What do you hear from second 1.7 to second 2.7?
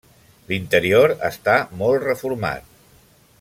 molt reformat.